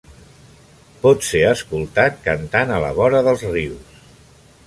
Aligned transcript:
Pot 1.03 1.25
ser 1.27 1.41
escoltat 1.49 2.17
cantant 2.27 2.73
a 2.77 2.81
la 2.87 2.89
vora 3.01 3.23
dels 3.27 3.47
rius. 3.53 4.03